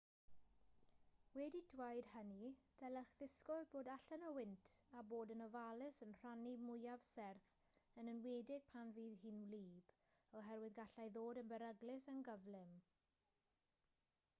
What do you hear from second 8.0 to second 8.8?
yn enwedig